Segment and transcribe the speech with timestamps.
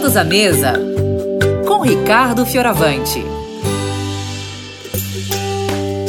[0.00, 0.72] Todos à mesa
[1.68, 3.22] com Ricardo Fioravante.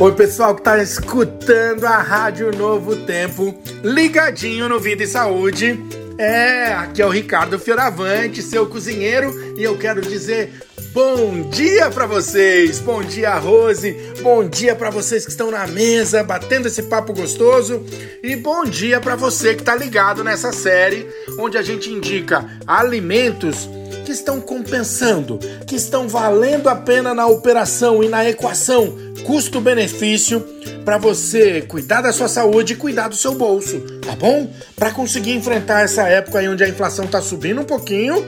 [0.00, 5.78] Oi, pessoal que está escutando a Rádio Novo Tempo, ligadinho no Vida e Saúde.
[6.16, 10.50] É, aqui é o Ricardo Fioravante, seu cozinheiro, e eu quero dizer
[10.94, 12.78] bom dia para vocês.
[12.78, 13.94] Bom dia, Rose.
[14.22, 17.84] Bom dia para vocês que estão na mesa batendo esse papo gostoso
[18.22, 21.06] e bom dia para você que está ligado nessa série
[21.38, 23.68] onde a gente indica alimentos
[24.04, 28.94] que estão compensando, que estão valendo a pena na operação e na equação
[29.24, 30.40] custo-benefício
[30.84, 34.50] para você cuidar da sua saúde e cuidar do seu bolso, tá bom?
[34.76, 38.24] Para conseguir enfrentar essa época aí onde a inflação tá subindo um pouquinho,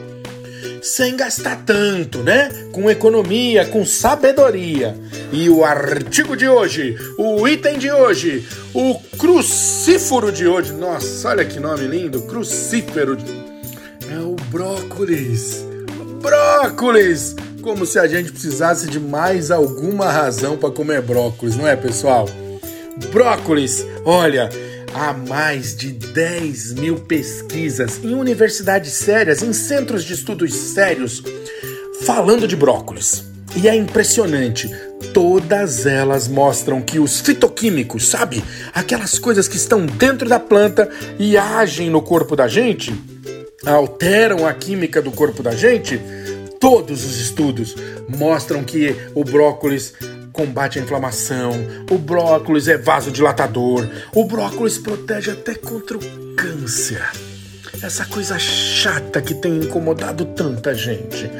[0.82, 2.48] sem gastar tanto, né?
[2.72, 4.96] Com economia, com sabedoria.
[5.32, 10.72] E o artigo de hoje, o item de hoje, o crucífero de hoje.
[10.72, 13.14] Nossa, olha que nome lindo, crucífero.
[13.14, 13.45] O
[14.50, 15.64] brócolis.
[16.22, 17.34] Brócolis!
[17.62, 22.28] Como se a gente precisasse de mais alguma razão para comer brócolis, não é, pessoal?
[23.10, 24.48] Brócolis, olha,
[24.94, 31.22] há mais de 10 mil pesquisas em universidades sérias, em centros de estudos sérios,
[32.02, 33.24] falando de brócolis.
[33.56, 34.70] E é impressionante,
[35.12, 38.44] todas elas mostram que os fitoquímicos, sabe?
[38.72, 40.88] Aquelas coisas que estão dentro da planta
[41.18, 42.94] e agem no corpo da gente,
[43.66, 46.00] alteram a química do corpo da gente,
[46.60, 47.74] todos os estudos
[48.08, 49.92] mostram que o brócolis
[50.32, 51.52] combate a inflamação,
[51.90, 57.02] o brócolis é vasodilatador, o brócolis protege até contra o câncer.
[57.82, 61.30] Essa coisa chata que tem incomodado tanta gente.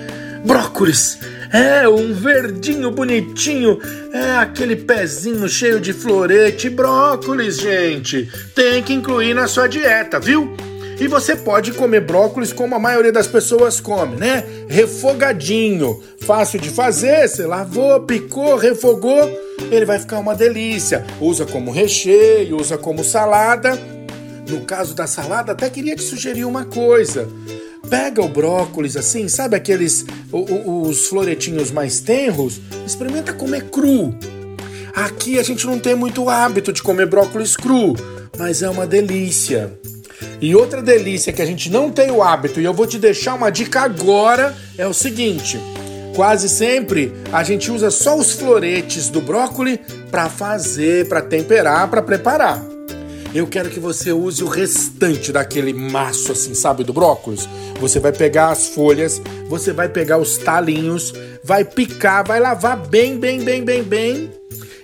[0.45, 1.19] Brócolis
[1.53, 3.79] é um verdinho bonitinho,
[4.13, 6.71] é aquele pezinho cheio de florete.
[6.71, 10.57] Brócolis, gente, tem que incluir na sua dieta, viu?
[10.99, 14.45] E você pode comer brócolis como a maioria das pessoas come, né?
[14.67, 19.31] Refogadinho, fácil de fazer, você lavou, picou, refogou,
[19.71, 21.05] ele vai ficar uma delícia.
[21.21, 23.79] Usa como recheio, usa como salada.
[24.49, 27.29] No caso da salada, até queria te sugerir uma coisa.
[27.91, 32.61] Pega o brócolis assim, sabe aqueles os floretinhos mais tenros?
[32.87, 34.15] Experimenta comer cru.
[34.95, 37.95] Aqui a gente não tem muito hábito de comer brócolis cru,
[38.39, 39.79] mas é uma delícia.
[40.41, 43.35] E outra delícia que a gente não tem o hábito, e eu vou te deixar
[43.35, 45.59] uma dica agora, é o seguinte:
[46.15, 49.79] quase sempre a gente usa só os floretes do brócolis
[50.11, 52.63] para fazer, para temperar, para preparar.
[53.35, 57.47] Eu quero que você use o restante daquele maço assim, sabe, do brócolis.
[57.79, 61.13] Você vai pegar as folhas, você vai pegar os talinhos,
[61.45, 64.31] vai picar, vai lavar bem, bem, bem, bem, bem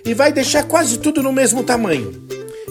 [0.05, 2.13] e vai deixar quase tudo no mesmo tamanho.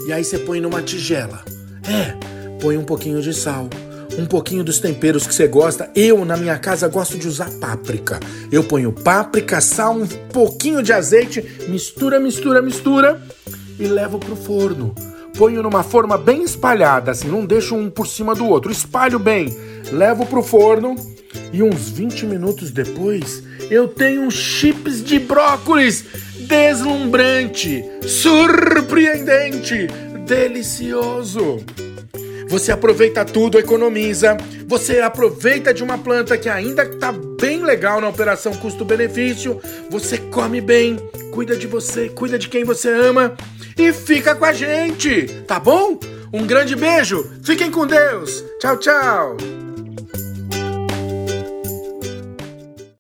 [0.06, 1.44] E aí você põe numa tigela.
[1.88, 2.14] É,
[2.62, 3.68] põe um pouquinho de sal,
[4.16, 5.90] um pouquinho dos temperos que você gosta.
[5.96, 8.20] Eu, na minha casa, gosto de usar páprica.
[8.52, 13.20] Eu ponho páprica, sal, um pouquinho de azeite, mistura, mistura, mistura
[13.80, 14.94] e levo pro forno.
[15.36, 18.70] Ponho numa forma bem espalhada, assim, não deixo um por cima do outro.
[18.70, 19.52] Espalho bem,
[19.90, 20.94] levo pro forno
[21.52, 26.04] e uns 20 minutos depois eu tenho chips de brócolis
[26.46, 29.88] deslumbrante, surpreendente,
[30.26, 31.60] delicioso.
[32.52, 34.36] Você aproveita tudo, economiza.
[34.66, 39.58] Você aproveita de uma planta que ainda está bem legal na operação custo-benefício.
[39.88, 40.98] Você come bem,
[41.32, 43.34] cuida de você, cuida de quem você ama
[43.74, 45.98] e fica com a gente, tá bom?
[46.30, 48.44] Um grande beijo, fiquem com Deus.
[48.60, 49.71] Tchau, tchau.